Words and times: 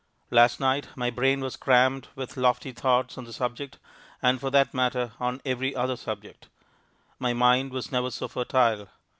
Last 0.31 0.59
night 0.59 0.87
my 0.95 1.11
brain 1.11 1.41
was 1.41 1.55
crammed 1.55 2.07
with 2.15 2.35
lofty 2.35 2.71
thoughts 2.71 3.19
on 3.19 3.25
the 3.25 3.31
subject 3.31 3.77
and 4.19 4.39
for 4.41 4.49
that 4.49 4.73
matter, 4.73 5.11
on 5.19 5.39
every 5.45 5.75
other 5.75 5.95
subject. 5.95 6.47
My 7.19 7.33
mind 7.33 7.69
was 7.71 7.91
never 7.91 8.09
so 8.09 8.27
fertile. 8.27 8.87